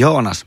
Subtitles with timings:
[0.00, 0.46] Joonas,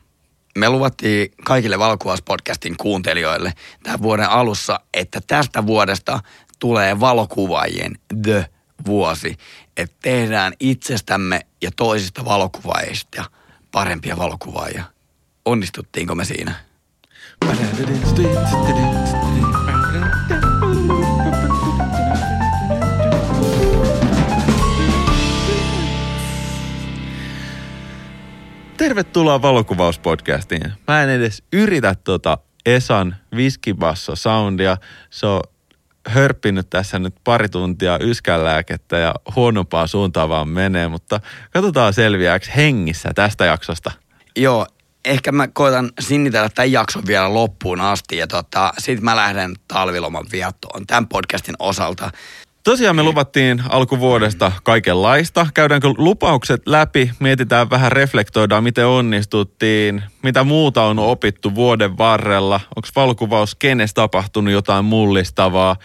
[0.57, 6.20] me luvattiin kaikille Valokuvauspodcastin kuuntelijoille tämän vuoden alussa, että tästä vuodesta
[6.60, 7.92] tulee valokuvaajien
[8.23, 8.45] The
[8.85, 9.37] vuosi.
[9.77, 13.25] Että tehdään itsestämme ja toisista valokuvaajista
[13.71, 14.83] parempia valokuvaajia.
[15.45, 16.55] Onnistuttiinko me siinä?
[28.77, 30.73] Tervetuloa valokuvauspodcastiin.
[30.87, 34.77] Mä en edes yritä tota Esan viskibasso soundia.
[35.09, 35.41] Se on
[36.08, 41.20] hörppinyt tässä nyt pari tuntia yskänlääkettä ja huonompaa suuntaan vaan menee, mutta
[41.52, 43.91] katsotaan selviääks hengissä tästä jaksosta.
[44.36, 44.67] Joo,
[45.05, 50.26] ehkä mä koitan sinnitellä tämän jakson vielä loppuun asti ja tota, sit mä lähden talviloman
[50.31, 52.12] viettoon tämän podcastin osalta.
[52.63, 55.48] Tosiaan me luvattiin alkuvuodesta kaikenlaista.
[55.53, 62.88] Käydäänkö lupaukset läpi, mietitään vähän, reflektoidaan, miten onnistuttiin, mitä muuta on opittu vuoden varrella, onko
[62.95, 65.75] valokuvaus kenes tapahtunut jotain mullistavaa?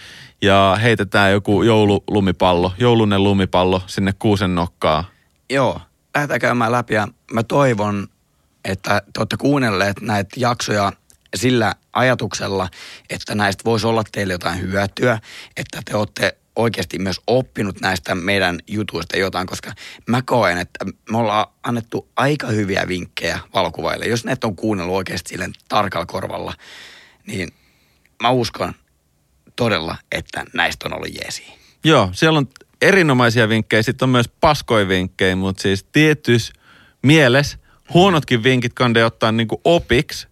[0.42, 5.04] Ja heitetään joku joululumipallo, joulunen lumipallo sinne kuusen nokkaan.
[5.50, 5.80] Joo,
[6.14, 8.08] lähdetään käymään läpi ja mä toivon,
[8.64, 10.92] että te olette kuunnelleet näitä jaksoja
[11.36, 12.68] sillä ajatuksella,
[13.10, 15.18] että näistä voisi olla teille jotain hyötyä,
[15.56, 19.72] että te olette oikeasti myös oppinut näistä meidän jutuista jotain, koska
[20.06, 24.04] mä koen, että me ollaan annettu aika hyviä vinkkejä valokuvaille.
[24.04, 26.54] Jos ne on kuunnellut oikeasti silleen tarkalla korvalla,
[27.26, 27.48] niin
[28.22, 28.72] mä uskon
[29.56, 31.42] todella, että näistä on ollut jeesi.
[31.84, 32.48] Joo, siellä on
[32.82, 36.52] erinomaisia vinkkejä, sitten on myös paskoja vinkkejä, mutta siis tietyssä
[37.02, 37.58] mielessä
[37.94, 40.27] huonotkin vinkit kannattaa ottaa niinku opiksi,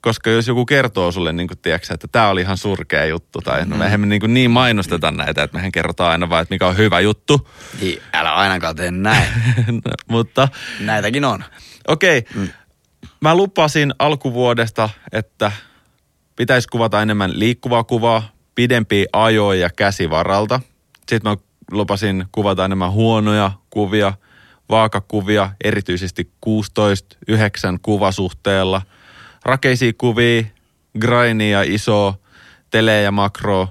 [0.00, 3.66] koska jos joku kertoo sulle, niin kuin, tiedätkö, että tämä oli ihan surkea juttu, tai
[3.66, 6.66] no, mehän me niin, kuin niin mainosteta näitä, että mehän kerrotaan aina vaan, että mikä
[6.66, 7.48] on hyvä juttu.
[7.80, 9.28] Niin, älä ainakaan tee näin.
[9.84, 10.48] no, mutta...
[10.80, 11.44] Näitäkin on.
[11.88, 12.42] Okei, okay.
[12.42, 12.48] mm.
[13.20, 15.52] mä lupasin alkuvuodesta, että
[16.36, 20.60] pitäisi kuvata enemmän liikkuvaa kuvaa, pidempiä ajoja käsivaralta.
[21.08, 21.36] Sitten mä
[21.70, 24.12] lupasin kuvata enemmän huonoja kuvia,
[24.70, 26.50] vaakakuvia, erityisesti 16-9
[27.82, 28.82] kuvasuhteella–
[29.48, 30.44] rakeisia kuvia,
[31.00, 32.14] grainia, iso,
[32.70, 33.68] tele ja makro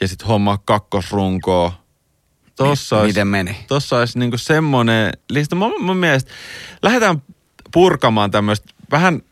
[0.00, 1.72] ja sitten homma kakkosrunkoa.
[2.56, 3.56] Tossa olisi, Miten meni?
[3.68, 5.56] Tossa olisi niinku semmoinen lista.
[5.56, 6.32] Mun, mun mielestä
[6.82, 7.22] lähdetään
[7.72, 8.72] purkamaan tämmöistä.
[8.90, 9.22] Vähän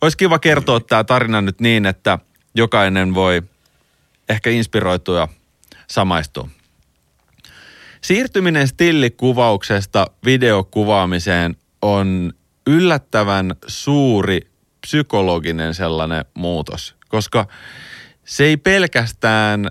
[0.00, 2.18] olisi kiva kertoa tämä tarina nyt niin, että
[2.54, 3.42] jokainen voi
[4.28, 5.28] ehkä inspiroitua ja
[5.86, 6.48] samaistua.
[8.00, 12.32] Siirtyminen stillikuvauksesta videokuvaamiseen on
[12.66, 14.53] yllättävän suuri
[14.84, 17.46] psykologinen sellainen muutos, koska
[18.24, 19.70] se ei pelkästään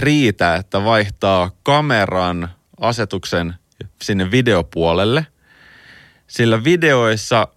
[0.00, 2.48] riitä, että vaihtaa kameran
[2.80, 3.54] asetuksen
[4.02, 5.26] sinne videopuolelle,
[6.26, 7.48] sillä videoissa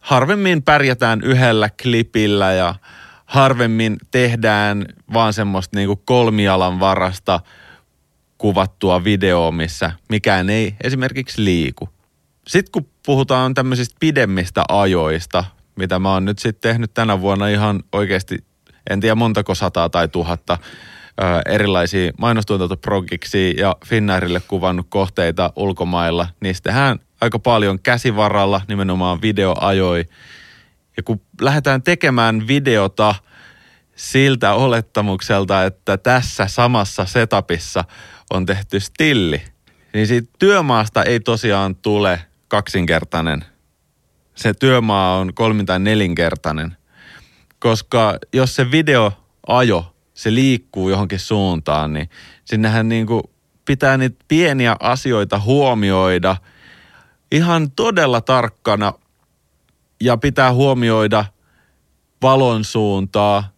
[0.00, 2.74] harvemmin pärjätään yhdellä klipillä ja
[3.26, 7.40] harvemmin tehdään vaan semmoista niinku kolmialan varasta
[8.38, 11.88] kuvattua videoa, missä mikään ei esimerkiksi liiku.
[12.48, 15.44] Sitten kun puhutaan tämmöisistä pidemmistä ajoista,
[15.78, 18.38] mitä mä oon nyt sitten tehnyt tänä vuonna ihan oikeasti,
[18.90, 20.58] en tiedä montako sataa tai tuhatta
[21.46, 26.28] erilaisia mainostuotantoprogiksi ja Finnairille kuvannut kohteita ulkomailla.
[26.40, 30.04] Niistä tehdään aika paljon käsivaralla, nimenomaan videoajoi.
[30.96, 33.14] Ja kun lähdetään tekemään videota
[33.96, 37.84] siltä olettamukselta, että tässä samassa setupissa
[38.30, 39.42] on tehty stilli,
[39.92, 43.44] niin siitä työmaasta ei tosiaan tule kaksinkertainen–
[44.38, 46.76] se työmaa on kolmin tai nelinkertainen.
[47.58, 52.10] Koska jos se videoajo, se liikkuu johonkin suuntaan, niin
[52.44, 53.22] sinnehän niin kuin
[53.64, 56.36] pitää niitä pieniä asioita huomioida
[57.32, 58.92] ihan todella tarkkana
[60.00, 61.24] ja pitää huomioida
[62.22, 63.52] valon suuntaa,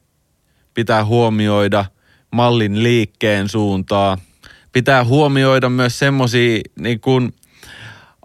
[0.75, 1.85] pitää huomioida
[2.31, 4.19] mallin liikkeen suuntaa,
[4.73, 7.35] pitää huomioida myös semmoisia niin kuin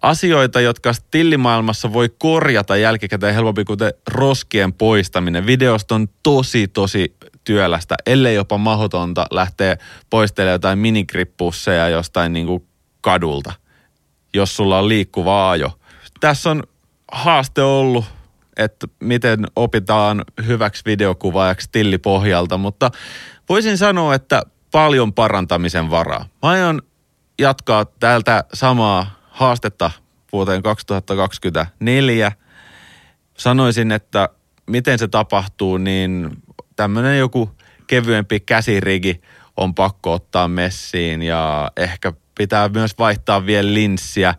[0.06, 5.46] asioita, jotka stillimaailmassa voi korjata jälkikäteen helpompi, kuten roskien poistaminen.
[5.46, 9.78] Videosta on tosi, tosi työlästä, ellei jopa mahdotonta lähteä
[10.10, 12.68] poistelemaan jotain minigrippusseja jostain niin kuin
[13.02, 13.54] kadulta,
[14.34, 15.80] jos sulla on liikkuva ajo.
[16.20, 16.64] Tässä on
[17.12, 18.06] haaste ollut,
[18.58, 22.92] että miten opitaan hyväksi videokuvaajaksi tillipohjalta, mutta
[23.50, 24.42] voisin sanoa, että
[24.72, 26.26] paljon parantamisen varaa.
[26.44, 26.82] Mä aion
[27.40, 29.92] jatkaa täältä samaa haastetta
[30.32, 32.32] vuoteen 2024.
[33.38, 34.30] Sanoisin, että
[34.66, 36.30] miten se tapahtuu, niin
[36.76, 37.52] tämmöinen joku
[37.88, 39.22] kevyempi käsirigi
[39.58, 44.36] on pakko ottaa messiin ja ehkä pitää myös vaihtaa vielä linssiä.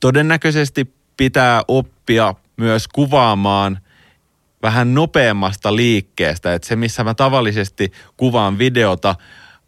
[0.00, 3.78] Todennäköisesti pitää oppia myös kuvaamaan
[4.62, 6.54] vähän nopeammasta liikkeestä.
[6.54, 9.14] Että se, missä mä tavallisesti kuvaan videota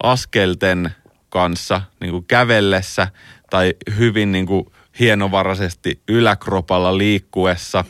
[0.03, 0.91] askelten
[1.29, 3.09] kanssa niin kuin kävellessä
[3.51, 4.67] tai hyvin niin kuin
[5.01, 7.85] hienovaraisesti yläkropalla liikkuessa,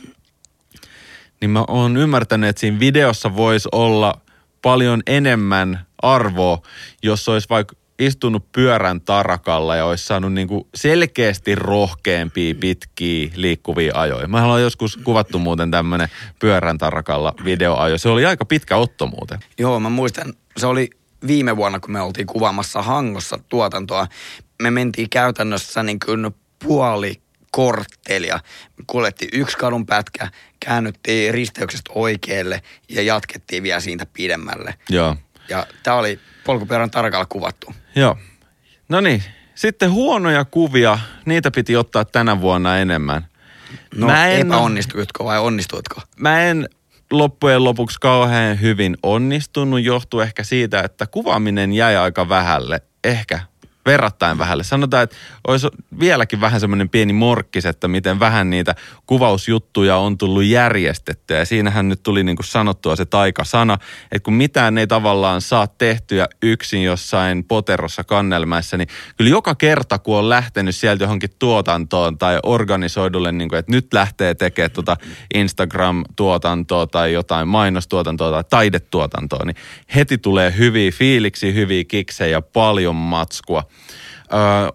[1.41, 4.21] niin mä oon ymmärtänyt, että siinä videossa voisi olla
[4.63, 6.63] paljon enemmän arvoa,
[7.03, 13.93] jos olisi vaikka istunut pyörän tarakalla ja olisi saanut niin kuin selkeästi rohkeampia, pitkiä, liikkuvia
[13.95, 14.29] ajoja.
[14.29, 16.09] Mä olen joskus kuvattu muuten tämmöinen
[16.39, 17.99] pyörän tarakalla videoajo.
[17.99, 19.39] Se oli aika pitkä otto muuten.
[19.59, 20.91] Joo, mä muistan, se oli
[21.27, 24.07] viime vuonna, kun me oltiin kuvaamassa Hangossa tuotantoa.
[24.63, 26.35] Me mentiin käytännössä niin kuin
[26.65, 27.21] puoli
[27.51, 28.41] korttelia.
[28.77, 30.29] Me kuljettiin yksi kadun pätkä,
[30.61, 34.75] käännyttiin risteyksestä oikealle ja jatkettiin vielä siitä pidemmälle.
[34.91, 35.17] Joo.
[35.49, 37.75] Ja tämä oli polkupyörän tarkalla kuvattu.
[37.97, 38.17] Joo.
[38.89, 39.23] No niin,
[39.55, 43.27] sitten huonoja kuvia, niitä piti ottaa tänä vuonna enemmän.
[43.95, 46.01] No Mä en- epäonnistuitko vai onnistuitko?
[46.17, 46.69] Mä en
[47.13, 53.41] loppujen lopuksi kauhean hyvin onnistunut, johtuu ehkä siitä, että kuvaaminen jäi aika vähälle, ehkä
[53.89, 54.65] verrattain vähälle.
[54.65, 55.69] Sanotaan, että olisi
[56.01, 58.75] vieläkin vähän semmoinen pieni morkkis, että miten vähän niitä
[59.07, 61.39] kuvausjuttuja on tullut järjestettyä.
[61.39, 63.79] Ja siinähän nyt tuli niin kuin sanottua se taikasana,
[64.13, 69.99] että kun mitään ei tavallaan saa tehtyä yksin jossain poterossa kannelmäessä, niin kyllä joka kerta,
[69.99, 74.97] kun on lähtenyt sieltä johonkin tuotantoon tai organisoidulle, niin kuin, että nyt lähtee tekemään tuota
[75.35, 79.57] Instagram-tuotantoa tai jotain mainostuotantoa tai taidetuotantoa, niin
[79.95, 83.65] heti tulee hyviä fiiliksi, hyviä kiksejä ja paljon matskua.
[84.33, 84.69] Öö,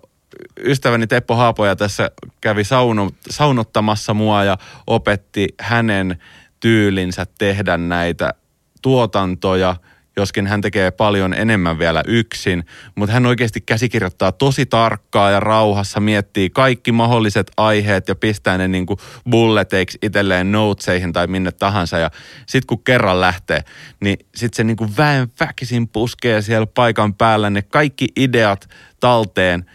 [0.60, 2.12] ystäväni Teppo Haapoja tässä
[2.42, 4.58] kävi sauno, saunottamassa mua ja
[4.88, 6.18] opetti hänen
[6.60, 8.34] tyylinsä tehdä näitä
[8.82, 9.76] tuotantoja,
[10.18, 12.64] joskin hän tekee paljon enemmän vielä yksin,
[12.96, 18.68] mutta hän oikeasti käsikirjoittaa tosi tarkkaa ja rauhassa, miettii kaikki mahdolliset aiheet ja pistää ne
[18.68, 19.00] niin kuin
[19.30, 22.12] bulleteiksi itselleen noteseihin tai minne tahansa ja
[22.48, 23.62] sitten kun kerran lähtee,
[24.02, 28.70] niin sitten se niin kuin väen väkisin puskee siellä paikan päällä ne kaikki ideat
[29.00, 29.66] talteen,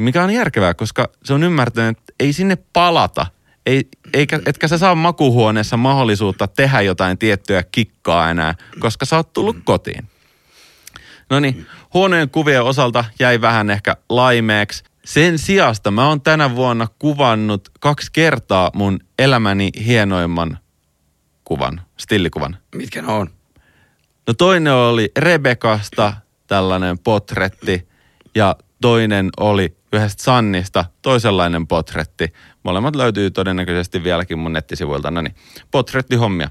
[0.00, 3.26] mikä on järkevää, koska se on ymmärtänyt, että ei sinne palata.
[3.66, 9.32] Ei, eikä, etkä sä saa makuhuoneessa mahdollisuutta tehdä jotain tiettyä kikkaa enää, koska sä oot
[9.32, 10.08] tullut kotiin.
[11.30, 14.84] No niin, huonojen kuvien osalta jäi vähän ehkä laimeeksi.
[15.04, 20.58] Sen sijasta mä oon tänä vuonna kuvannut kaksi kertaa mun elämäni hienoimman
[21.44, 22.56] kuvan, stillikuvan.
[22.74, 23.30] Mitkä ne on?
[24.26, 26.12] No toinen oli Rebekasta
[26.46, 27.88] tällainen potretti
[28.34, 32.32] ja toinen oli yhdestä Sannista toisenlainen potretti.
[32.64, 35.10] Molemmat löytyy todennäköisesti vieläkin mun nettisivuilta.
[35.10, 35.34] No niin,
[35.70, 36.50] potrettihommia.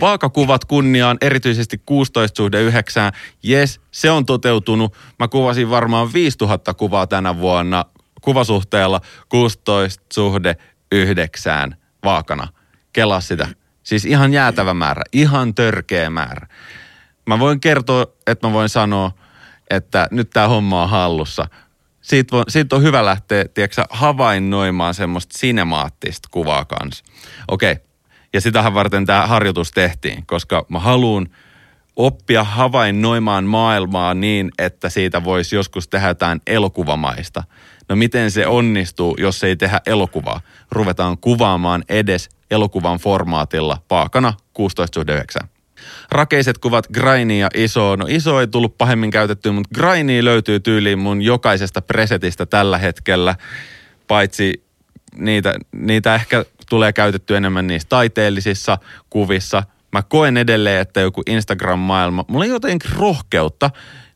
[0.00, 3.12] Vaakakuvat kunniaan, erityisesti 16 suhde 9.
[3.42, 4.96] Jes, se on toteutunut.
[5.18, 7.84] Mä kuvasin varmaan 5000 kuvaa tänä vuonna
[8.20, 10.56] kuvasuhteella 16 suhde
[10.92, 12.48] 9 vaakana.
[12.92, 13.48] Kelaa sitä.
[13.82, 16.46] Siis ihan jäätävä määrä, ihan törkeä määrä.
[17.26, 19.10] Mä voin kertoa, että mä voin sanoa,
[19.70, 21.46] että nyt tämä homma on hallussa.
[22.04, 27.04] Siitä, vo, siitä on hyvä lähteä, tiedätkö, havainnoimaan semmoista sinemaattista kuvaa kanssa.
[27.48, 27.76] Okei,
[28.32, 31.28] ja sitähän varten tämä harjoitus tehtiin, koska mä haluan
[31.96, 37.42] oppia havainnoimaan maailmaa niin, että siitä voisi joskus tehdä jotain elokuvamaista.
[37.88, 40.40] No miten se onnistuu, jos ei tehdä elokuvaa?
[40.70, 44.32] Ruvetaan kuvaamaan edes elokuvan formaatilla paakana
[45.42, 45.53] 16.9.
[46.10, 47.96] Rakeiset kuvat Graini ja Iso.
[47.96, 53.34] No Iso ei tullut pahemmin käytettyä, mutta Graini löytyy tyyliin mun jokaisesta presetistä tällä hetkellä.
[54.08, 54.64] Paitsi
[55.16, 58.78] niitä, niitä ehkä tulee käytetty enemmän niissä taiteellisissa
[59.10, 59.62] kuvissa.
[59.92, 63.70] Mä koen edelleen, että joku Instagram-maailma, mulla ei jotenkin rohkeutta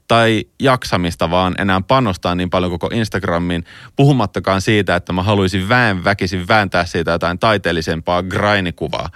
[0.08, 3.64] tai jaksamista vaan enää panostaa niin paljon koko Instagramiin,
[3.96, 9.08] puhumattakaan siitä, että mä haluaisin väen väkisin vääntää siitä jotain taiteellisempaa grainikuvaa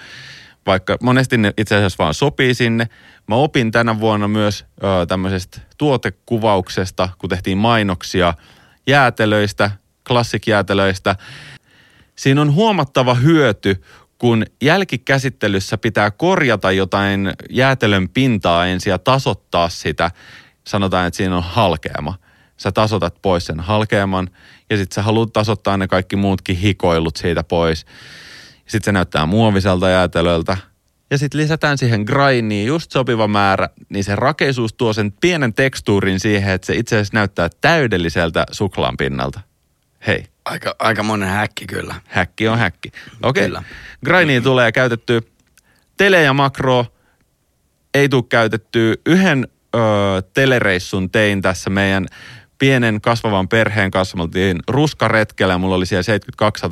[0.66, 2.88] vaikka monesti ne itse asiassa vaan sopii sinne.
[3.28, 8.34] Mä opin tänä vuonna myös ö, tämmöisestä tuotekuvauksesta, kun tehtiin mainoksia
[8.86, 9.70] jäätelöistä,
[10.08, 11.16] klassikjäätelöistä.
[12.16, 13.82] Siinä on huomattava hyöty,
[14.18, 20.10] kun jälkikäsittelyssä pitää korjata jotain jäätelön pintaa ensin ja tasoittaa sitä.
[20.66, 22.14] Sanotaan, että siinä on halkeama.
[22.56, 24.30] Sä tasotat pois sen halkeaman
[24.70, 27.86] ja sitten sä haluat tasoittaa ne kaikki muutkin hikoilut siitä pois.
[28.66, 30.56] Sitten se näyttää muoviselta jäätelöltä.
[31.10, 36.20] Ja sitten lisätään siihen grindiin just sopiva määrä, niin se rakeisuus tuo sen pienen tekstuurin
[36.20, 39.40] siihen, että se itse asiassa näyttää täydelliseltä suklaan pinnalta.
[40.06, 41.94] Hei, Aika, aika monen häkki kyllä.
[42.08, 42.92] häkki on häkki.
[43.22, 43.62] Okei, okay.
[44.04, 45.32] grindiin tulee käytetty
[45.96, 46.86] tele ja makro,
[47.94, 49.00] ei tule käytetty.
[49.06, 49.78] Yhden ö,
[50.34, 52.06] telereissun tein tässä meidän
[52.62, 54.16] pienen kasvavan perheen kanssa.
[54.16, 56.66] Me oltiin ruskaretkellä ja mulla oli siellä 72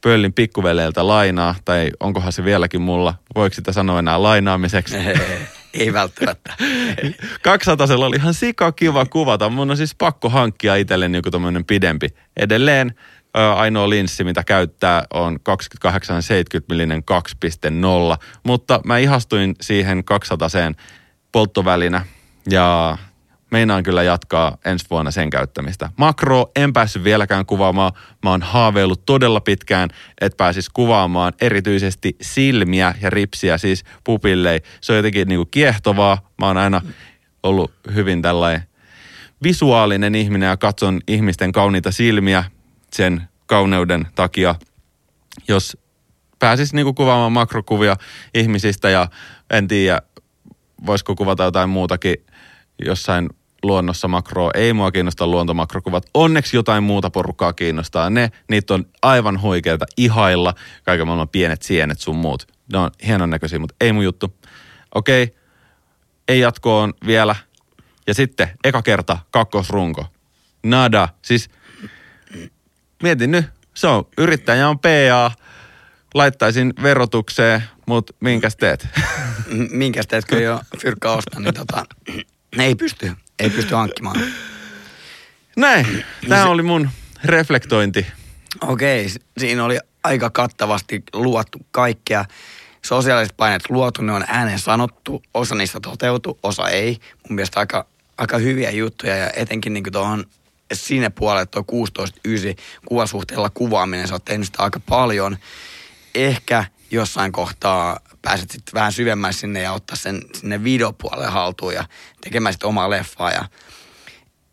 [0.00, 4.96] pöllin pikkuveleiltä lainaa, tai onkohan se vieläkin mulla, voiko sitä sanoa enää lainaamiseksi?
[5.74, 6.54] Ei välttämättä.
[7.42, 9.48] 200 oli ihan sika kiva kuvata.
[9.48, 12.08] Mun on siis pakko hankkia itselleni joku tämmöinen pidempi.
[12.36, 12.94] Edelleen
[13.56, 17.02] ainoa linssi, mitä käyttää, on 2870 millinen
[18.14, 20.48] 2.0, mutta mä ihastuin siihen 200
[21.32, 22.06] polttovälinä
[22.50, 22.98] ja
[23.50, 25.90] meinaan kyllä jatkaa ensi vuonna sen käyttämistä.
[25.96, 27.92] Makro en päässyt vieläkään kuvaamaan.
[28.22, 34.60] Mä oon haaveillut todella pitkään, että pääsis kuvaamaan erityisesti silmiä ja ripsiä, siis pupillei.
[34.80, 36.30] Se on jotenkin niinku kiehtovaa.
[36.40, 36.80] Mä oon aina
[37.42, 38.62] ollut hyvin tällainen
[39.42, 42.44] visuaalinen ihminen ja katson ihmisten kauniita silmiä
[42.92, 44.54] sen kauneuden takia.
[45.48, 45.76] Jos
[46.38, 47.96] pääsis niinku kuvaamaan makrokuvia
[48.34, 49.08] ihmisistä ja
[49.50, 50.02] en tiedä,
[50.86, 52.16] voisiko kuvata jotain muutakin
[52.84, 53.28] jossain
[53.62, 54.50] luonnossa makroa.
[54.54, 56.06] Ei mua kiinnosta luontomakrokuvat.
[56.14, 58.10] Onneksi jotain muuta porukkaa kiinnostaa.
[58.10, 60.54] Ne, niitä on aivan huikeita ihailla.
[60.84, 62.52] Kaiken maailman pienet sienet sun muut.
[62.72, 64.34] Ne on hienon näköisiä, mutta ei mun juttu.
[64.94, 65.36] Okei, okay.
[66.28, 67.36] ei jatkoon vielä.
[68.06, 70.06] Ja sitten eka kerta kakkosrunko.
[70.64, 71.08] Nada.
[71.22, 71.50] Siis
[73.02, 73.44] mietin nyt,
[73.74, 75.30] se on, yrittäjä on PA,
[76.14, 78.88] laittaisin verotukseen, mutta minkäs teet?
[79.70, 81.84] minkäs teet, kun jo fyrkka ostaa, niin tota,
[82.58, 84.20] ei pysty, ei pysty hankkimaan.
[85.56, 86.90] Näin, tämä oli mun
[87.24, 88.06] reflektointi.
[88.60, 92.24] Okei, siinä oli aika kattavasti luottu kaikkea.
[92.82, 96.98] Sosiaaliset paineet luotu, ne on ääneen sanottu, osa niistä toteutu, osa ei.
[97.28, 97.86] Mun mielestä aika,
[98.18, 100.24] aika hyviä juttuja ja etenkin niin tuohon
[100.72, 101.64] sinne puolelle tuo
[101.98, 105.36] 16-9 kuvasuhteella kuvaaminen, sä oot tehnyt sitä aika paljon.
[106.14, 111.84] Ehkä jossain kohtaa pääset sitten vähän syvemmälle sinne ja ottaa sen sinne videopuolelle haltuun ja
[112.20, 113.30] tekemään sitten omaa leffaa.
[113.30, 113.44] Ja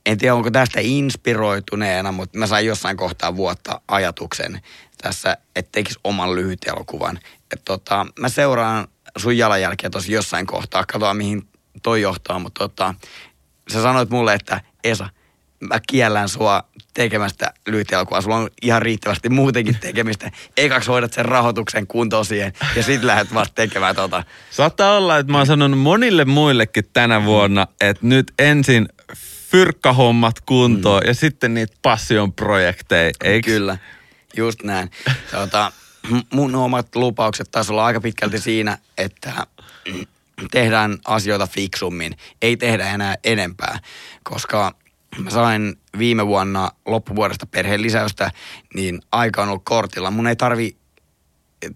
[0.05, 4.61] en tiedä, onko tästä inspiroituneena, mutta mä sain jossain kohtaa vuotta ajatuksen
[5.01, 7.19] tässä, että tekisi oman lyhyt elokuvan.
[7.51, 8.87] Et tota, mä seuraan
[9.17, 11.47] sun jalanjälkeä tosi jossain kohtaa, katsotaan mihin
[11.83, 12.93] toi johtaa, mutta tota,
[13.71, 15.09] sä sanoit mulle, että Esa–
[15.67, 18.21] mä kiellän sua tekemästä lyhytelokuvaa.
[18.21, 20.31] Sulla on ihan riittävästi muutenkin tekemistä.
[20.57, 24.23] Ekaksi hoidat sen rahoituksen kuntoon siihen ja sitten lähdet vasta tekemään tota.
[24.51, 28.89] Saattaa olla, että mä oon sanonut monille muillekin tänä vuonna, että nyt ensin
[29.49, 31.07] fyrkkahommat kuntoon mm.
[31.07, 33.51] ja sitten niitä passion projekteja, eikö?
[33.51, 33.77] Kyllä,
[34.37, 34.91] just näin.
[35.31, 35.71] Tota,
[36.33, 39.47] mun omat lupaukset taisi olla aika pitkälti siinä, että
[40.51, 42.17] tehdään asioita fiksummin.
[42.41, 43.79] Ei tehdä enää enempää,
[44.23, 44.75] koska
[45.17, 48.31] mä sain viime vuonna loppuvuodesta perheen lisäystä,
[48.73, 50.11] niin aika on ollut kortilla.
[50.11, 50.77] Mun ei tarvi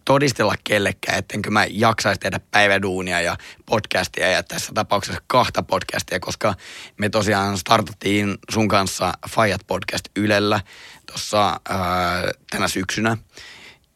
[0.06, 6.56] todistella kellekään, ettenkö mä jaksaisi tehdä päiväduunia ja podcastia ja tässä tapauksessa kahta podcastia, koska
[6.98, 10.60] me tosiaan startattiin sun kanssa Fajat podcast Ylellä
[11.06, 11.60] tuossa
[12.52, 13.18] tänä syksynä.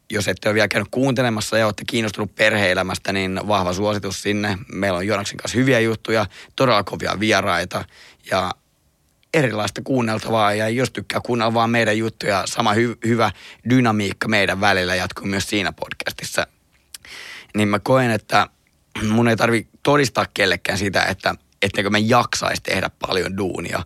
[0.10, 4.58] Jos ette ole vielä käynyt kuuntelemassa ja olette kiinnostunut perheelämästä, niin vahva suositus sinne.
[4.74, 7.86] Meillä on Joonaksen kanssa hyviä juttuja, todella kovia vieraita
[8.32, 8.52] ja
[9.34, 13.32] erilaista kuunneltavaa ja jos tykkää kuunnella vaan meidän juttuja, sama hy- hyvä
[13.70, 16.48] dynamiikka meidän välillä jatkuu myös siinä podcastissa.
[17.56, 18.48] Niin mä koen, että
[19.10, 23.86] mun ei tarvi todistaa kellekään sitä, että etteikö mä jaksaisi tehdä paljon duunia.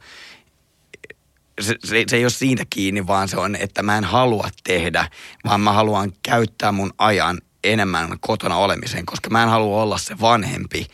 [1.62, 5.10] Se, se, se ei ole siitä kiinni, vaan se on, että mä en halua tehdä,
[5.46, 10.20] vaan mä haluan käyttää mun ajan enemmän kotona olemiseen, koska mä en halua olla se
[10.20, 10.88] vanhempi,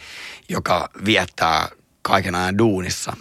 [0.50, 1.70] joka viettää
[2.02, 3.14] kaiken ajan duunissa.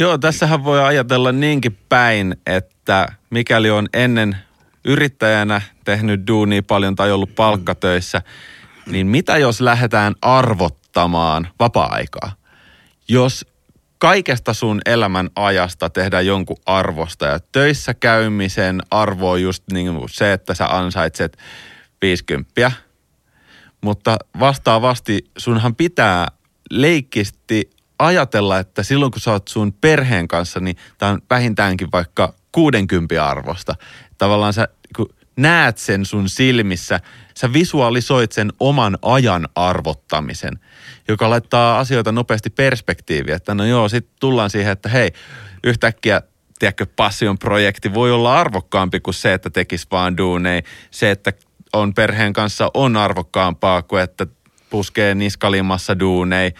[0.00, 4.36] Joo, tässähän voi ajatella niinkin päin, että mikäli on ennen
[4.84, 8.22] yrittäjänä tehnyt duunia paljon tai ollut palkkatöissä,
[8.86, 12.32] niin mitä jos lähdetään arvottamaan vapaa-aikaa?
[13.08, 13.46] Jos
[13.98, 20.32] kaikesta sun elämän ajasta tehdään jonkun arvosta ja töissä käymisen arvo on just niin se,
[20.32, 21.38] että sä ansaitset
[22.02, 22.72] 50,
[23.80, 26.28] mutta vastaavasti sunhan pitää
[26.70, 32.34] leikkisti ajatella, että silloin kun sä oot sun perheen kanssa, niin tämä on vähintäänkin vaikka
[32.52, 33.74] 60 arvosta.
[34.18, 37.00] Tavallaan sä kun näet sen sun silmissä,
[37.38, 40.58] sä visualisoit sen oman ajan arvottamisen,
[41.08, 43.36] joka laittaa asioita nopeasti perspektiiviin.
[43.36, 45.10] Että no joo, sitten tullaan siihen, että hei,
[45.64, 46.22] yhtäkkiä
[46.58, 50.62] tiedätkö, passion projekti voi olla arvokkaampi kuin se, että tekisi vaan duunei.
[50.90, 51.32] Se, että
[51.72, 54.26] on perheen kanssa on arvokkaampaa kuin että
[54.70, 56.52] puskee niskalimassa duunei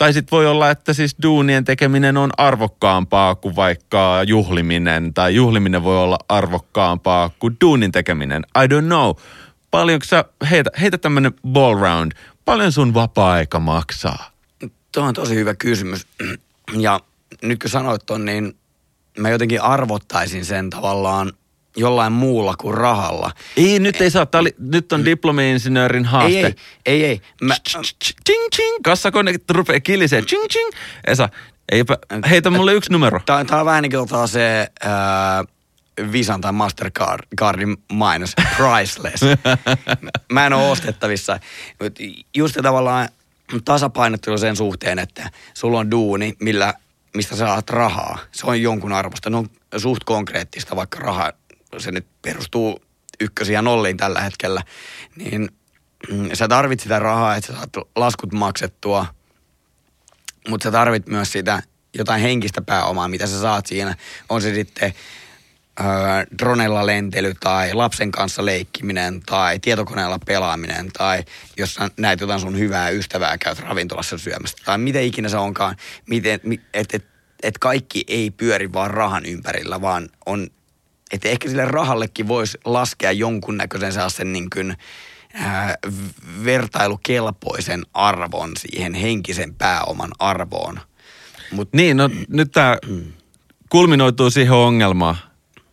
[0.00, 5.84] tai sitten voi olla, että siis duunien tekeminen on arvokkaampaa kuin vaikka juhliminen, tai juhliminen
[5.84, 8.42] voi olla arvokkaampaa kuin duunin tekeminen.
[8.64, 9.10] I don't know.
[9.70, 12.12] Paljonko sä, heitä, heitä tämmönen ball round,
[12.44, 14.30] paljon sun vapaa-aika maksaa?
[14.92, 16.06] Tuo on tosi hyvä kysymys.
[16.78, 17.00] Ja
[17.42, 18.56] nyt kun sanoit ton, niin
[19.18, 21.32] mä jotenkin arvottaisin sen tavallaan
[21.76, 23.30] jollain muulla kuin rahalla.
[23.56, 24.26] Ei, nyt ei saa.
[24.26, 26.46] Tää oli, nyt on diplomi-insinöörin haaste.
[26.46, 26.54] Ei,
[26.86, 27.20] ei, ei.
[27.42, 27.54] Mä,
[28.26, 28.76] Ching, ching.
[28.84, 30.22] Kassakone rupeaa kilisee.
[30.22, 30.70] Ching, ching.
[31.06, 31.28] Esa,
[31.72, 31.98] eipä,
[32.30, 33.20] heitä mulle yksi numero.
[33.26, 35.44] tää, tää on vähän niin kuin se ää,
[36.12, 39.22] Visan tai Mastercardin mainos, priceless.
[40.32, 41.40] Mä en ole ostettavissa.
[41.82, 41.98] Mut
[42.36, 43.08] Just tavallaan
[43.64, 46.74] tasapainottelu sen suhteen, että sulla on duuni, millä,
[47.16, 48.18] mistä sä saat rahaa.
[48.32, 49.30] Se on jonkun arvosta.
[49.30, 51.32] Ne on suht konkreettista, vaikka raha,
[51.78, 52.82] se nyt perustuu
[53.20, 54.62] ykkösiin ja nolliin tällä hetkellä.
[55.16, 55.48] Niin
[56.10, 59.06] mm, sä tarvit sitä rahaa, että sä saat laskut maksettua,
[60.48, 61.62] mutta sä tarvit myös sitä
[61.94, 63.96] jotain henkistä pääomaa, mitä sä saat siinä.
[64.28, 64.94] On se sitten
[65.80, 65.84] ö,
[66.38, 71.24] dronella lentely tai lapsen kanssa leikkiminen tai tietokoneella pelaaminen tai
[71.56, 75.76] jos sä näet jotain sun hyvää ystävää, käyt ravintolassa syömästä tai miten ikinä se onkaan,
[76.06, 76.40] miten,
[76.74, 77.04] että et,
[77.42, 80.46] et kaikki ei pyöri vaan rahan ympärillä, vaan on,
[81.12, 84.76] että ehkä sille rahallekin voisi laskea jonkunnäköisen sellaisen niin kuin,
[85.34, 85.78] ää,
[86.44, 90.80] vertailukelpoisen arvon siihen henkisen pääoman arvoon.
[91.52, 92.76] Mut, Niin, no nyt tämä
[93.68, 95.16] kulminoituu siihen ongelmaan,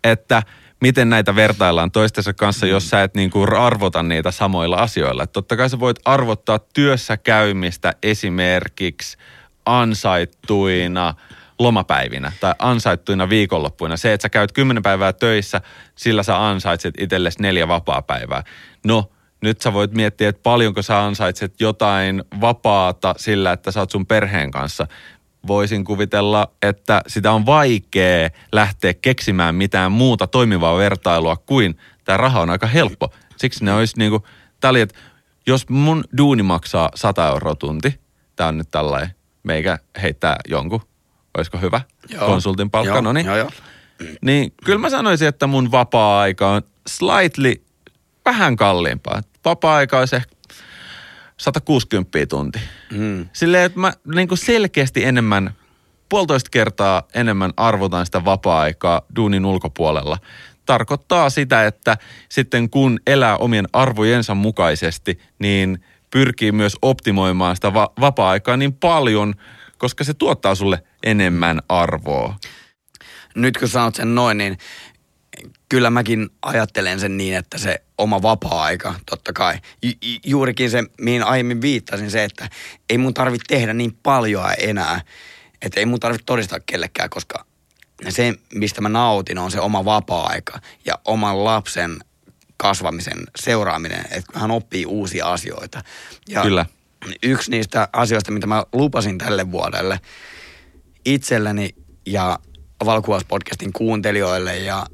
[0.03, 0.43] että
[0.81, 5.23] miten näitä vertaillaan toistensa kanssa, jos sä et niinku arvota niitä samoilla asioilla.
[5.23, 9.17] Et totta kai sä voit arvottaa työssä käymistä esimerkiksi
[9.65, 11.13] ansaittuina
[11.59, 13.97] lomapäivinä tai ansaittuina viikonloppuina.
[13.97, 15.61] Se, että sä käyt kymmenen päivää töissä,
[15.95, 18.43] sillä sä ansaitset itsellesi neljä vapaa-päivää.
[18.85, 19.11] No,
[19.41, 24.05] nyt sä voit miettiä, että paljonko sä ansaitset jotain vapaata sillä, että sä oot sun
[24.05, 24.87] perheen kanssa.
[25.47, 32.41] Voisin kuvitella, että sitä on vaikea lähteä keksimään mitään muuta toimivaa vertailua kuin tämä raha
[32.41, 33.13] on aika helppo.
[33.37, 34.27] Siksi ne olisi niinku,
[34.59, 34.99] tää oli, että
[35.47, 37.99] jos mun duuni maksaa 100 euroa tunti,
[38.35, 40.81] tää on nyt tällainen, meikä heittää jonkun,
[41.39, 41.81] olisiko hyvä?
[42.09, 42.25] Joo.
[42.25, 43.25] Konsultin palkka, Joo, no niin.
[43.25, 43.49] joo, joo.
[44.21, 47.53] Niin kyllä mä sanoisin, että mun vapaa-aika on slightly
[48.25, 49.21] vähän kalliimpaa.
[49.45, 50.35] Vapaa-aika olisi ehkä
[51.37, 52.59] 160 tunti.
[52.91, 53.29] Mm.
[53.33, 55.53] Silleen, että mä niin kuin selkeästi enemmän,
[56.09, 60.17] puolitoista kertaa enemmän arvotan sitä vapaa-aikaa duunin ulkopuolella.
[60.65, 61.97] Tarkoittaa sitä, että
[62.29, 69.33] sitten kun elää omien arvojensa mukaisesti, niin pyrkii myös optimoimaan sitä va- vapaa-aikaa niin paljon,
[69.77, 72.35] koska se tuottaa sulle enemmän arvoa.
[73.35, 74.57] nyt kun sanot sen noin, niin
[75.69, 79.59] kyllä mäkin ajattelen sen niin, että se oma vapaa-aika, totta kai.
[79.83, 82.49] Ju- ju- juurikin se, mihin aiemmin viittasin, se, että
[82.89, 85.01] ei mun tarvitse tehdä niin paljon enää.
[85.61, 87.45] Että ei mun tarvitse todistaa kellekään, koska
[88.09, 91.99] se, mistä mä nautin, on se oma vapaa-aika ja oman lapsen
[92.57, 95.83] kasvamisen seuraaminen, että hän oppii uusia asioita.
[96.29, 96.65] Ja Kyllä.
[97.23, 99.99] Yksi niistä asioista, mitä mä lupasin tälle vuodelle
[101.13, 101.69] itselleni
[102.05, 102.39] ja
[102.85, 104.85] Valkuvauspodcastin kuuntelijoille ja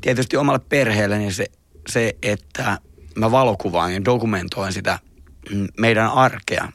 [0.00, 1.46] tietysti omalle perheelle, niin se,
[1.88, 2.78] se, että
[3.16, 4.98] mä valokuvaan ja dokumentoin sitä
[5.50, 6.72] mm, meidän arkea.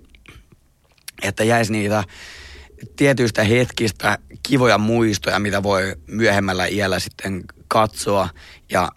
[1.22, 2.04] Että jäisi niitä
[2.96, 8.30] tietyistä hetkistä kivoja muistoja, mitä voi myöhemmällä iällä sitten katsoa
[8.72, 8.92] ja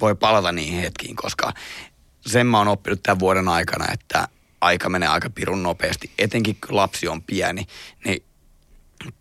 [0.00, 1.52] voi palata niihin hetkiin, koska
[2.26, 4.28] sen mä oon oppinut tämän vuoden aikana, että
[4.60, 7.66] aika menee aika pirun nopeasti, etenkin kun lapsi on pieni,
[8.04, 8.24] niin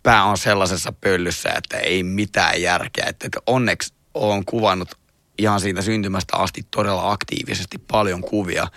[0.03, 3.05] pää on sellaisessa pöllyssä, että ei mitään järkeä.
[3.07, 4.97] Että että onneksi olen kuvannut
[5.37, 8.67] ihan siitä syntymästä asti todella aktiivisesti paljon kuvia.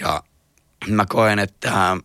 [0.00, 0.22] Ja
[0.88, 1.96] mä koen, että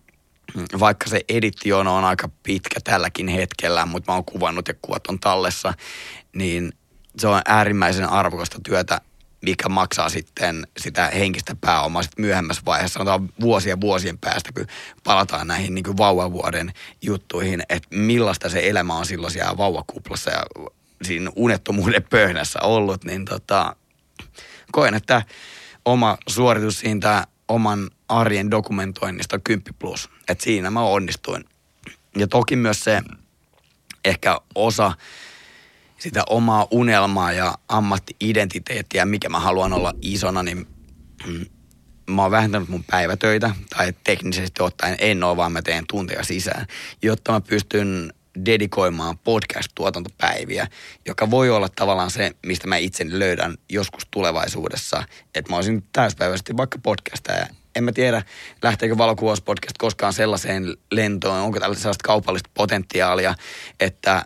[0.80, 5.20] vaikka se edittijono on aika pitkä tälläkin hetkellä, mutta mä oon kuvannut ja kuvat on
[5.20, 5.74] tallessa,
[6.34, 6.74] niin
[7.18, 9.02] se on äärimmäisen arvokasta työtä,
[9.46, 14.68] mikä maksaa sitten sitä henkistä pääomaa sitten myöhemmässä vaiheessa, sanotaan vuosien vuosien päästä, kun
[15.04, 20.44] palataan näihin niin kuin vauvavuoden juttuihin, että millaista se elämä on silloin siellä vauvakuplassa ja
[21.02, 23.76] siinä unettomuuden pöhnässä ollut, niin tota,
[24.72, 25.22] koen, että
[25.86, 30.10] oma suoritus siitä oman arjen dokumentoinnista on 10 plus.
[30.28, 31.46] Että siinä mä onnistuin.
[32.18, 33.02] Ja toki myös se
[34.06, 34.94] ehkä osa
[36.06, 40.68] sitä omaa unelmaa ja ammatti-identiteettiä, mikä mä haluan olla isona, niin
[41.28, 41.46] mm,
[42.10, 46.68] mä oon vähentänyt mun päivätöitä, tai teknisesti ottaen en ole, vaan mä teen tunteja sisään,
[47.02, 48.14] jotta mä pystyn
[48.46, 50.68] dedikoimaan podcast-tuotantopäiviä,
[51.06, 55.04] joka voi olla tavallaan se, mistä mä itseni löydän joskus tulevaisuudessa,
[55.36, 57.48] että mä olisin täyspäiväisesti vaikka podcastaja.
[57.76, 58.22] En mä tiedä,
[58.64, 63.36] lähteekö valokuvauspodcast koskaan sellaiseen lentoon, onko tällaista kaupallista potentiaalia,
[63.80, 64.26] että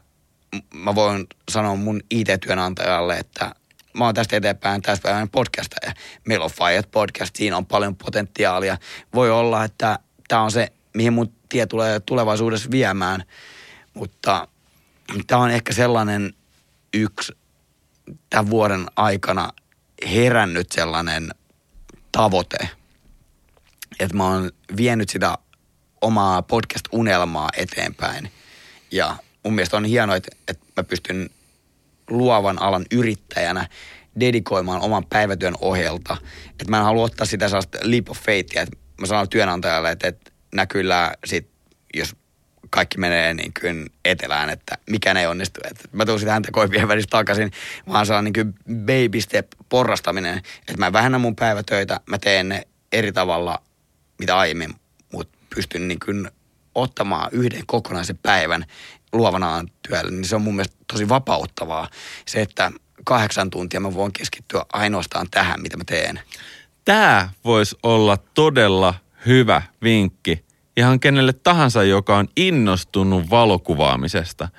[0.73, 3.55] mä voin sanoa mun IT-työnantajalle, että
[3.93, 5.93] mä oon tästä eteenpäin täyspäiväinen podcastaja.
[6.27, 8.77] Meillä on Fiat Podcast, siinä on paljon potentiaalia.
[9.13, 13.23] Voi olla, että tämä on se, mihin mun tie tulee tulevaisuudessa viemään,
[13.93, 14.47] mutta
[15.27, 16.33] tämä on ehkä sellainen
[16.93, 17.33] yksi
[18.29, 19.49] tämän vuoden aikana
[20.13, 21.29] herännyt sellainen
[22.11, 22.69] tavoite,
[23.99, 25.37] että mä oon vienyt sitä
[26.01, 28.31] omaa podcast-unelmaa eteenpäin.
[28.91, 31.29] Ja mun mielestä on hienoa, että, että mä pystyn
[32.09, 33.67] luovan alan yrittäjänä
[34.19, 36.17] dedikoimaan oman päivätyön ohjelta.
[36.51, 40.07] Että mä en halua ottaa sitä sellaista leap of faithia, että mä sanon työnantajalle, että,
[40.07, 41.47] että näkyllä sit,
[41.93, 42.15] jos
[42.69, 45.59] kaikki menee niin kuin etelään, että mikään ei onnistu.
[45.63, 47.51] Että mä tuun sitä häntä koipien välissä takaisin,
[47.87, 50.37] vaan se on niin kuin baby step porrastaminen.
[50.37, 53.61] Että mä vähennän mun päivätöitä, mä teen ne eri tavalla,
[54.17, 54.75] mitä aiemmin,
[55.13, 56.31] mutta pystyn niin kuin
[56.75, 58.65] ottamaan yhden kokonaisen päivän
[59.13, 61.89] luovana työllä, niin se on mun mielestä tosi vapauttavaa.
[62.27, 62.71] Se, että
[63.05, 66.19] kahdeksan tuntia mä voin keskittyä ainoastaan tähän, mitä mä teen.
[66.85, 68.93] Tämä voisi olla todella
[69.25, 74.49] hyvä vinkki ihan kenelle tahansa, joka on innostunut valokuvaamisesta.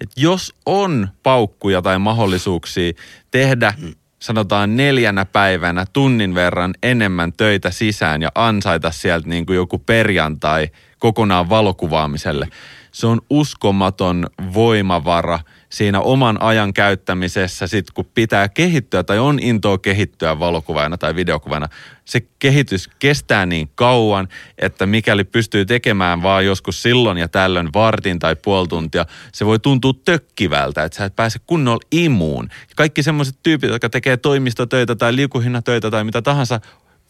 [0.00, 2.92] Et jos on paukkuja tai mahdollisuuksia
[3.30, 3.94] tehdä mm.
[4.18, 10.68] sanotaan neljänä päivänä tunnin verran enemmän töitä sisään ja ansaita sieltä niin kuin joku perjantai
[10.98, 12.48] kokonaan valokuvaamiselle,
[12.92, 15.38] se on uskomaton voimavara–
[15.70, 21.68] siinä oman ajan käyttämisessä, sit kun pitää kehittyä tai on intoa kehittyä valokuvaajana tai videokuvaajana,
[22.04, 28.18] se kehitys kestää niin kauan, että mikäli pystyy tekemään vaan joskus silloin ja tällöin vartin
[28.18, 32.48] tai puoli tuntia, se voi tuntua tökkivältä, että sä et pääse kunnolla imuun.
[32.76, 36.60] Kaikki semmoiset tyypit, jotka tekee toimistotöitä tai liukuhinnatöitä tai mitä tahansa,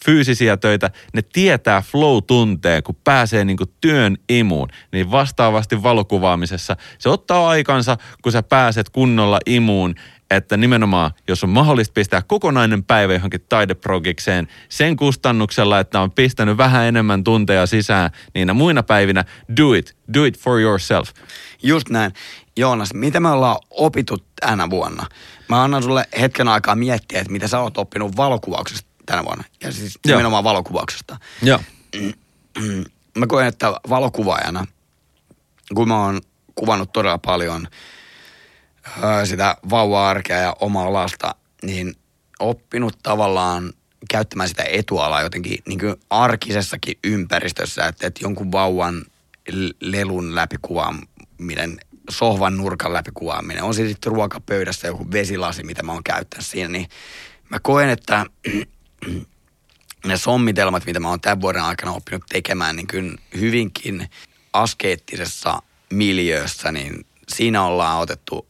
[0.04, 4.68] fyysisiä töitä, ne tietää flow-tunteen, kun pääsee niin kuin työn imuun.
[4.92, 9.94] Niin vastaavasti valokuvaamisessa se ottaa aikansa, kun sä pääset kunnolla imuun,
[10.30, 16.56] että nimenomaan, jos on mahdollista pistää kokonainen päivä johonkin taideprogikseen sen kustannuksella, että on pistänyt
[16.56, 19.24] vähän enemmän tunteja sisään niinä muina päivinä,
[19.56, 19.96] do it.
[20.14, 21.08] Do it for yourself.
[21.62, 22.12] Just näin.
[22.56, 25.06] Joonas, mitä me ollaan opittu tänä vuonna?
[25.48, 29.44] Mä annan sulle hetken aikaa miettiä, että mitä sä oot oppinut valokuvauksesta tänä vuonna.
[29.62, 30.16] Ja siis Joo.
[30.16, 31.16] nimenomaan valokuvauksesta.
[31.42, 31.60] Joo.
[33.18, 34.66] Mä koen, että valokuvaajana,
[35.74, 36.20] kun mä oon
[36.54, 37.68] kuvannut todella paljon
[39.24, 41.94] sitä vauva-arkea ja omaa lasta, niin
[42.40, 43.72] oppinut tavallaan
[44.10, 49.04] käyttämään sitä etualaa jotenkin niin kuin arkisessakin ympäristössä, että, että jonkun vauvan
[49.80, 56.46] lelun läpikuvaaminen, sohvan nurkan läpikuvaaminen, on se sitten ruokapöydässä joku vesilasi, mitä mä oon käyttänyt
[56.46, 56.88] siinä, niin
[57.48, 58.26] mä koen, että
[60.06, 64.10] ne sommitelmat, mitä mä oon tämän vuoden aikana oppinut tekemään, niin kyllä hyvinkin
[64.52, 68.46] askeettisessa miljöössä, niin siinä ollaan otettu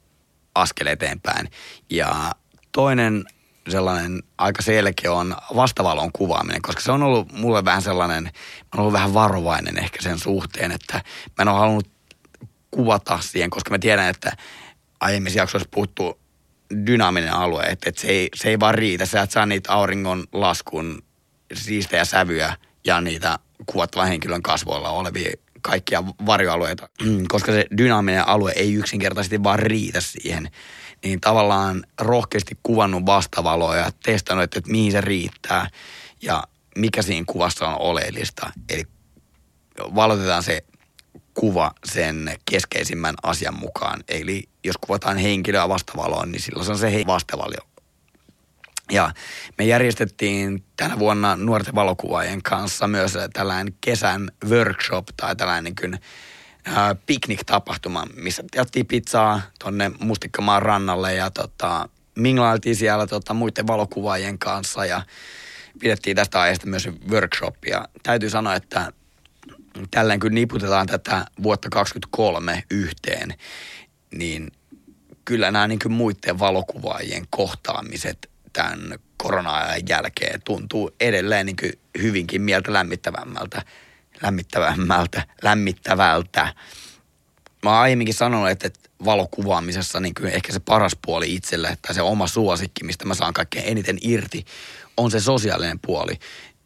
[0.54, 1.50] askel eteenpäin.
[1.90, 2.32] Ja
[2.72, 3.24] toinen
[3.68, 8.30] sellainen aika selkeä on vastavalon kuvaaminen, koska se on ollut mulle vähän sellainen, mä
[8.74, 10.94] oon ollut vähän varovainen ehkä sen suhteen, että
[11.38, 11.90] mä en ole halunnut
[12.70, 14.36] kuvata siihen, koska mä tiedän, että
[15.00, 16.19] aiemmissa jaksoissa puhuttu
[16.86, 19.06] dynaaminen alue, että, että se, ei, se ei vaan riitä.
[19.06, 21.02] Sä et saa niitä auringon laskun
[21.54, 25.30] siistejä sävyjä ja niitä kuvattavan henkilön kasvoilla olevia
[25.62, 26.88] kaikkia varjoalueita,
[27.28, 30.50] koska se dynaaminen alue ei yksinkertaisesti vaan riitä siihen.
[31.04, 35.70] Niin tavallaan rohkeasti kuvannut vastavaloa ja testannut, että, että mihin se riittää
[36.22, 36.44] ja
[36.76, 38.52] mikä siinä kuvassa on oleellista.
[38.68, 38.84] Eli
[39.78, 40.64] valotetaan se
[41.40, 44.00] kuva sen keskeisimmän asian mukaan.
[44.08, 47.60] Eli jos kuvataan henkilöä vastavaloon, niin silloin se on se vastavalio.
[48.90, 49.12] Ja
[49.58, 56.00] me järjestettiin tänä vuonna nuorten valokuvaajien kanssa myös tällainen kesän workshop tai tällainen niin kuin,
[57.06, 64.84] piknik-tapahtuma, missä jaettiin pizzaa tonne Mustikkamaan rannalle ja tota, minglailtiin siellä tota, muiden valokuvaajien kanssa
[64.84, 65.02] ja
[65.78, 67.84] pidettiin tästä aiheesta myös workshopia.
[68.02, 68.92] Täytyy sanoa, että
[69.90, 73.34] tällään kun niputetaan tätä vuotta 2023 yhteen,
[74.14, 74.52] niin
[75.24, 82.42] kyllä nämä niin kuin muiden valokuvaajien kohtaamiset tämän korona-ajan jälkeen tuntuu edelleen niin kuin hyvinkin
[82.42, 83.62] mieltä lämmittävämmältä,
[84.22, 86.54] lämmittävämmältä, lämmittävältä.
[87.62, 88.70] Mä oon aiemminkin sanonut, että,
[89.04, 93.34] valokuvaamisessa niin kuin ehkä se paras puoli itselle, tai se oma suosikki, mistä mä saan
[93.34, 94.44] kaikkein eniten irti,
[94.96, 96.18] on se sosiaalinen puoli.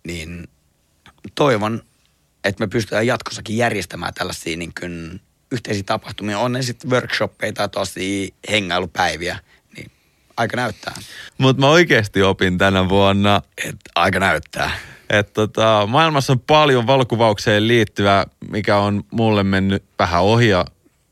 [0.06, 0.48] Niin
[1.34, 1.82] toivon,
[2.44, 5.20] että me pystytään jatkossakin järjestämään tällaisia niin kuin
[5.52, 6.38] yhteisiä tapahtumia.
[6.38, 9.38] On ne sitten workshoppeja tai tosi hengailupäiviä,
[9.76, 9.90] niin
[10.36, 10.94] aika näyttää.
[11.38, 13.42] Mutta mä oikeasti opin tänä vuonna.
[13.64, 14.70] Et aika näyttää.
[15.10, 20.64] Että tota, maailmassa on paljon valokuvaukseen liittyvää, mikä on mulle mennyt vähän ohi ja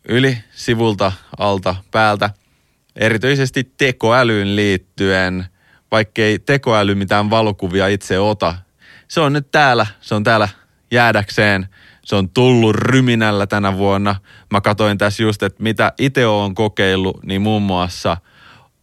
[0.09, 2.31] yli, sivulta, alta, päältä.
[2.97, 5.47] Erityisesti tekoälyyn liittyen,
[5.91, 8.55] vaikkei tekoäly mitään valokuvia itse ota.
[9.09, 10.49] Se on nyt täällä, se on täällä
[10.93, 11.69] jäädäkseen.
[12.05, 14.17] Se on tullut ryminällä tänä vuonna.
[14.51, 18.17] Mä katoin tässä just, että mitä itse olen kokeillut, niin muun muassa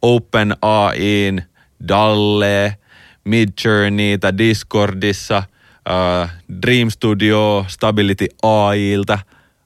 [0.02, 1.44] Open AIin,
[1.88, 2.78] Dalle,
[3.24, 5.44] Midjourneyta Discordissa,
[5.90, 6.30] uh,
[6.62, 9.20] Dream Studio, Stability AIilta,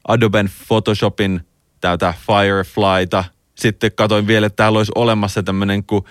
[0.08, 1.42] Adobe Photoshopin
[1.82, 3.24] tätä Fireflyta.
[3.56, 6.04] Sitten katoin vielä, että täällä olisi olemassa tämmöinen kuin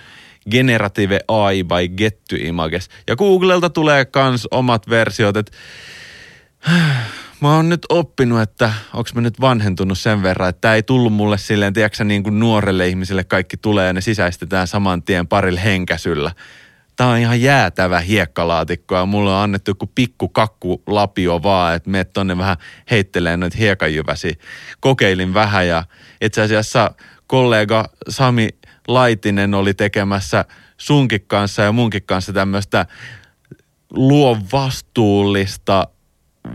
[0.50, 2.88] Generative AI by Getty Images.
[3.06, 5.52] Ja Googlelta tulee kans omat versiot, että
[7.40, 11.12] mä oon nyt oppinut, että onks mä nyt vanhentunut sen verran, että tää ei tullut
[11.12, 15.60] mulle silleen, tiedätkö niin kuin nuorelle ihmiselle kaikki tulee ja ne sisäistetään saman tien parilla
[15.60, 16.30] henkäsyllä.
[16.96, 21.90] Tää on ihan jäätävä hiekkalaatikko ja mulle on annettu joku pikku kakku lapio vaan, että
[21.90, 22.56] me tonne vähän
[22.90, 24.38] heittelee noita hiekanjyväsi.
[24.80, 25.84] Kokeilin vähän ja
[26.20, 26.90] itse asiassa
[27.26, 28.48] kollega Sami
[28.88, 30.44] Laitinen oli tekemässä
[30.76, 32.86] sunkin kanssa ja munkin kanssa tämmöistä
[33.90, 35.86] luo vastuullista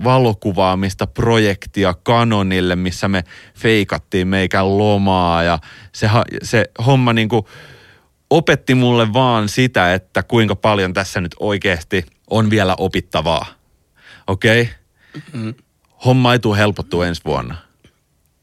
[0.03, 3.23] valokuvaamista projektia Canonille, missä me
[3.55, 5.59] feikattiin meikän lomaa ja
[5.91, 6.09] se,
[6.43, 7.47] se homma niinku
[8.29, 13.45] opetti mulle vaan sitä, että kuinka paljon tässä nyt oikeasti on vielä opittavaa.
[14.27, 14.61] Okei?
[14.61, 14.73] Okay?
[15.33, 15.53] Mm-hmm.
[16.05, 17.55] Homma ei tule helpottua ensi vuonna.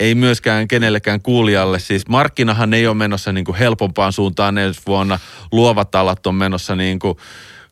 [0.01, 1.79] Ei myöskään kenellekään kuulijalle.
[1.79, 5.19] Siis markkinahan ei ole menossa niin kuin helpompaan suuntaan ensi vuonna.
[5.53, 7.19] Luovat alat on menossa niin kuin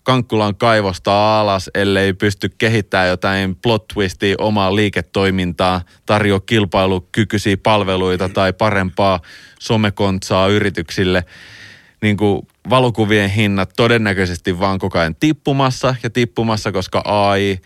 [0.03, 8.53] Kankkulan kaivosta alas, ellei pysty kehittämään jotain plot twistia omaa liiketoimintaa, tarjoa kilpailukykyisiä palveluita tai
[8.53, 9.21] parempaa
[9.61, 11.25] somekontsaa yrityksille.
[12.03, 17.59] Niin kuin valokuvien hinnat todennäköisesti vaan koko ajan tippumassa ja tippumassa, koska AI,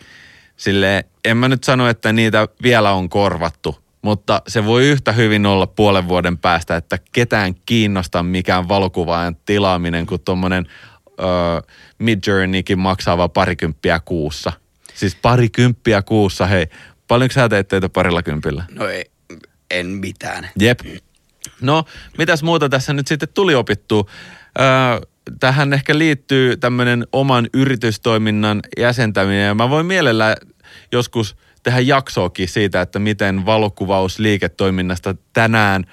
[0.57, 5.47] sille en mä nyt sano, että niitä vielä on korvattu, mutta se voi yhtä hyvin
[5.47, 10.67] olla puolen vuoden päästä, että ketään kiinnosta mikään valokuvaajan tilaaminen kuin tuommoinen
[11.19, 14.53] uh, Midjourneykin maksaa vaan parikymppiä kuussa.
[14.95, 16.67] Siis parikymppiä kuussa, hei.
[17.09, 18.65] Paljonko sä teet töitä parilla kympillä?
[18.71, 19.05] No ei,
[19.71, 20.49] en mitään.
[20.59, 20.81] Jep.
[21.61, 21.85] No,
[22.19, 24.05] mitäs muuta tässä nyt sitten tuli opittua?
[24.61, 24.67] Öö,
[25.41, 29.47] tähän ehkä liittyy tämmöinen oman yritystoiminnan jäsentäminen.
[29.47, 30.37] Ja mä voin mielellä
[30.93, 35.85] joskus tehdä jaksoakin siitä, että miten valokuvaus liiketoiminnasta tänään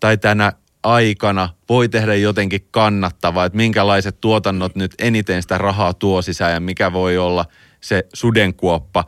[0.00, 0.52] tai tänä
[0.82, 6.60] aikana voi tehdä jotenkin kannattavaa, että minkälaiset tuotannot nyt eniten sitä rahaa tuo sisään ja
[6.60, 7.44] mikä voi olla
[7.80, 9.04] se sudenkuoppa.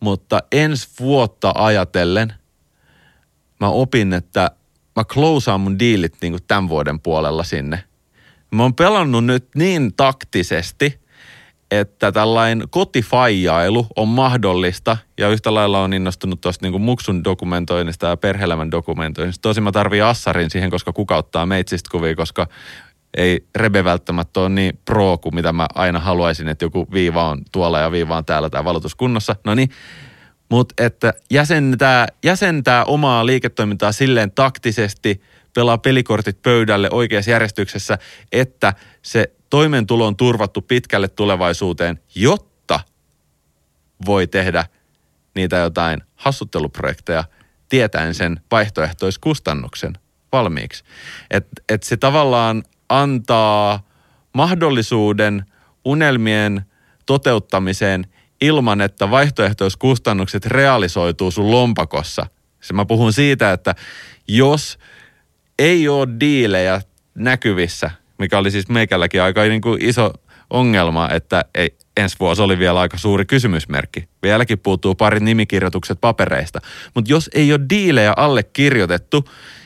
[0.00, 2.32] Mutta ensi vuotta ajatellen
[3.60, 4.50] mä opin, että
[4.96, 7.84] mä closeaan mun diilit niin kuin tämän vuoden puolella sinne.
[8.54, 11.00] Mä oon pelannut nyt niin taktisesti,
[11.70, 18.16] että tällainen kotifaijailu on mahdollista ja yhtä lailla on innostunut tuosta niin muksun dokumentoinnista ja
[18.16, 19.42] perheelämän dokumentoinnista.
[19.42, 22.46] Tosi mä tarvii assarin siihen, koska kuka ottaa meitsistä kuvia, koska
[23.16, 27.42] ei Rebe välttämättä ole niin pro kuin mitä mä aina haluaisin, että joku viiva on
[27.52, 29.36] tuolla ja viiva on täällä tämä valotuskunnossa.
[29.44, 29.70] No niin,
[30.50, 35.20] mutta että jäsentää, jäsentää omaa liiketoimintaa silleen taktisesti,
[35.54, 37.98] pelaa pelikortit pöydälle oikeassa järjestyksessä,
[38.32, 42.80] että se toimeentulo on turvattu pitkälle tulevaisuuteen, jotta
[44.06, 44.64] voi tehdä
[45.34, 47.24] niitä jotain hassutteluprojekteja
[47.68, 49.92] tietäen sen vaihtoehtoiskustannuksen
[50.32, 50.84] valmiiksi.
[51.30, 53.82] Että et se tavallaan antaa
[54.32, 55.44] mahdollisuuden
[55.84, 56.64] unelmien
[57.06, 58.06] toteuttamiseen
[58.40, 62.26] ilman, että vaihtoehtoiskustannukset realisoituu sun lompakossa.
[62.60, 63.74] Se mä puhun siitä, että
[64.28, 64.78] jos
[65.60, 66.80] ei ole diilejä
[67.14, 70.12] näkyvissä, mikä oli siis meikälläkin aika niin kuin iso
[70.50, 74.08] ongelma, että ei, ensi vuosi oli vielä aika suuri kysymysmerkki.
[74.22, 76.60] Vieläkin puuttuu pari nimikirjoitukset papereista.
[76.94, 79.24] Mutta jos ei ole diilejä allekirjoitettu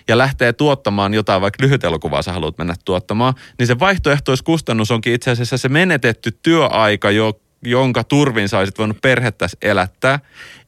[0.08, 5.14] ja lähtee tuottamaan jotain, vaikka lyhyt elokuvaa sä haluat mennä tuottamaan, niin se vaihtoehtoiskustannus onkin
[5.14, 10.18] itse asiassa se menetetty työaika, jo, jonka turvin sä olisit voinut perhettäsi elättää,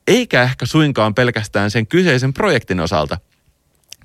[0.07, 3.19] eikä ehkä suinkaan pelkästään sen kyseisen projektin osalta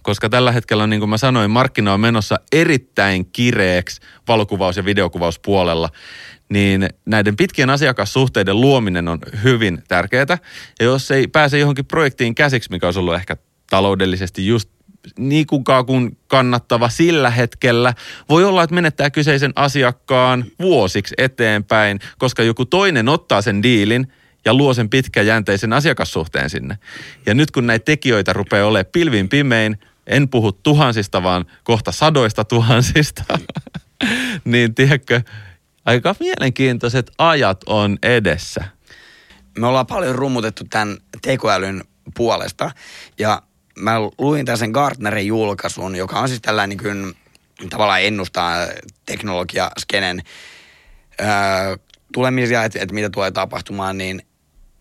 [0.01, 5.89] koska tällä hetkellä, niin kuin mä sanoin, markkina on menossa erittäin kireeksi valokuvaus- ja videokuvauspuolella,
[6.49, 10.37] niin näiden pitkien asiakassuhteiden luominen on hyvin tärkeää.
[10.79, 13.37] Ja jos ei pääse johonkin projektiin käsiksi, mikä olisi ollut ehkä
[13.69, 14.69] taloudellisesti just
[15.19, 17.93] niin kukaan kuin kannattava sillä hetkellä.
[18.29, 24.07] Voi olla, että menettää kyseisen asiakkaan vuosiksi eteenpäin, koska joku toinen ottaa sen diilin
[24.45, 26.77] ja luo sen pitkäjänteisen asiakassuhteen sinne.
[27.25, 32.43] Ja nyt kun näitä tekijöitä rupeaa olemaan pilvin pimein, en puhu tuhansista, vaan kohta sadoista
[32.43, 33.23] tuhansista,
[34.45, 35.21] niin tiedätkö,
[35.85, 38.63] aika mielenkiintoiset ajat on edessä.
[39.57, 41.83] Me ollaan paljon rummutettu tämän tekoälyn
[42.17, 42.71] puolesta
[43.19, 43.41] ja
[43.79, 46.77] mä luin tässä Gartnerin julkaisun, joka on siis tällainen
[47.59, 48.53] niin tavallaan ennustaa
[49.05, 50.21] teknologiaskenen
[51.21, 51.27] öö,
[52.13, 54.21] tulemisia, että, että mitä tulee tapahtumaan, niin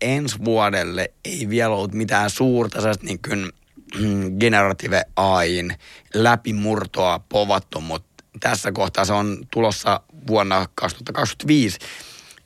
[0.01, 3.51] ensi vuodelle ei vielä ollut mitään suurta niin kuin,
[4.39, 5.75] generative AIin
[6.13, 9.05] läpimurtoa povattu, mutta tässä kohtaa.
[9.05, 11.79] Se on tulossa vuonna 2025.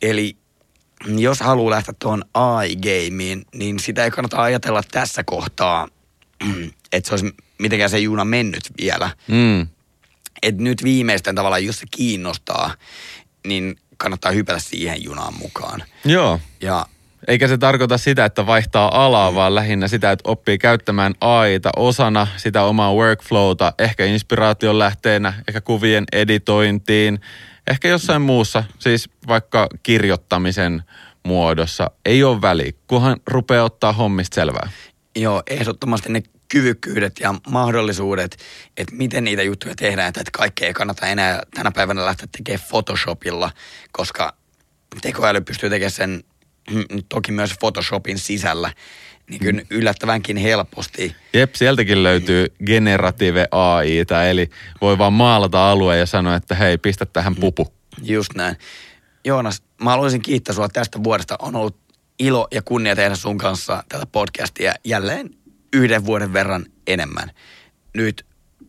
[0.01, 0.37] Eli
[1.07, 5.87] jos haluaa lähteä tuohon AI-gameen, niin sitä ei kannata ajatella tässä kohtaa,
[6.93, 9.09] että se olisi mitenkään se juna mennyt vielä.
[9.27, 9.67] Mm.
[10.43, 12.75] Et nyt viimeisten tavallaan, jos se kiinnostaa,
[13.47, 15.83] niin kannattaa hypätä siihen junaan mukaan.
[16.05, 16.39] Joo.
[16.61, 16.85] Ja
[17.27, 22.27] Eikä se tarkoita sitä, että vaihtaa alaa, vaan lähinnä sitä, että oppii käyttämään AIta osana
[22.37, 27.19] sitä omaa workflowta, ehkä inspiraation lähteenä, ehkä kuvien editointiin,
[27.67, 30.83] ehkä jossain muussa, siis vaikka kirjoittamisen
[31.23, 31.91] muodossa.
[32.05, 34.69] Ei ole väliä, kunhan rupeaa ottaa hommista selvää.
[35.15, 38.37] joo, ehdottomasti ne kyvykkyydet ja mahdollisuudet,
[38.77, 43.51] että miten niitä juttuja tehdään, että kaikkea ei kannata enää tänä päivänä lähteä tekemään Photoshopilla,
[43.91, 44.35] koska
[45.01, 46.23] tekoäly pystyy tekemään sen
[47.09, 48.73] toki myös Photoshopin sisällä,
[49.29, 51.15] niin kyllä yllättävänkin helposti.
[51.33, 54.49] Jep, sieltäkin löytyy generative AI, eli
[54.81, 57.73] voi vaan maalata alueen ja sanoa, että hei, pistä tähän pupu.
[58.01, 58.55] Just näin.
[59.25, 61.35] Joonas, mä haluaisin kiittää sua tästä vuodesta.
[61.39, 61.77] On ollut
[62.19, 65.29] ilo ja kunnia tehdä sun kanssa tätä podcastia jälleen
[65.73, 67.31] yhden vuoden verran enemmän.
[67.93, 68.25] Nyt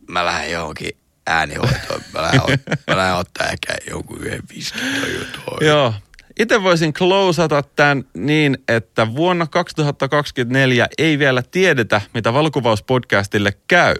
[0.07, 0.91] mä lähden johonkin
[1.27, 2.01] äänihoitoon.
[2.13, 5.67] Mä lähden, ot- mä lähden ottaa ehkä jonkun yhden viskin tai jotain.
[5.69, 5.93] Joo.
[6.39, 13.95] Itse voisin closeata tämän niin, että vuonna 2024 ei vielä tiedetä, mitä valokuvauspodcastille käy.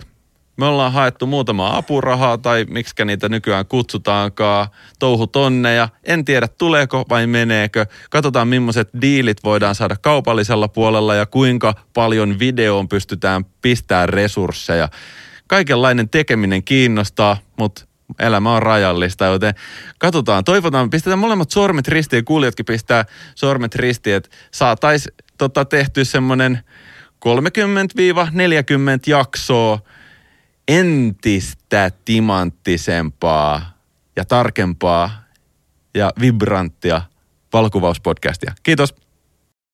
[0.58, 4.68] Me ollaan haettu muutama apurahaa tai miksi niitä nykyään kutsutaankaan,
[5.00, 5.90] touhutonneja.
[6.04, 7.86] En tiedä tuleeko vai meneekö.
[8.10, 14.90] Katsotaan millaiset diilit voidaan saada kaupallisella puolella ja kuinka paljon videoon pystytään pistämään resursseja.
[15.48, 17.87] Kaikenlainen tekeminen kiinnostaa, mutta
[18.20, 19.54] elämä on rajallista, joten
[19.98, 26.60] katsotaan, toivotaan, pistetään molemmat sormet ristiin, kuulijatkin pistää sormet ristiin, että saataisiin tota, tehty semmoinen
[27.26, 27.30] 30-40
[29.08, 29.80] jaksoa
[30.68, 33.78] entistä timanttisempaa
[34.16, 35.24] ja tarkempaa
[35.94, 37.02] ja vibranttia
[37.54, 38.54] valokuvauspodcastia.
[38.64, 39.07] Kiitos.